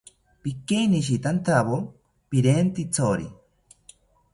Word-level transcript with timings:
Pikeinishitantawo 0.43 1.77
pirentzitori 2.29 3.27